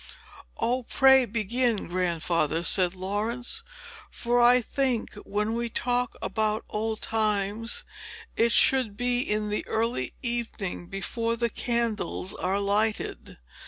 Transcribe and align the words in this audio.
"Oh, 0.57 0.81
pray 0.81 1.25
begin, 1.25 1.85
Grandfather," 1.87 2.63
said 2.63 2.95
Laurence; 2.95 3.61
"for 4.09 4.41
I 4.41 4.59
think, 4.59 5.13
when 5.25 5.53
we 5.53 5.69
talk 5.69 6.15
about 6.23 6.65
old 6.71 7.01
times, 7.03 7.85
it 8.35 8.51
should 8.51 8.97
be 8.97 9.19
in 9.19 9.49
the 9.49 9.63
early 9.67 10.13
evening 10.23 10.87
before 10.87 11.35
the 11.35 11.51
candles 11.51 12.33
are 12.33 12.59
lighted. 12.59 13.37